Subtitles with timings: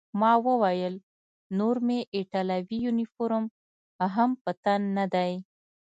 [0.19, 0.95] ما وویل:
[1.57, 3.45] نور مې ایټالوي یونیفورم
[4.15, 5.31] هم په تن نه دی.